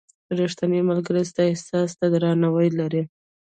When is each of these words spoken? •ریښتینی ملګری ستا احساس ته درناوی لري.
•ریښتینی 0.37 0.79
ملګری 0.89 1.23
ستا 1.31 1.43
احساس 1.51 1.89
ته 1.99 2.05
درناوی 2.13 2.69
لري. 2.79 3.03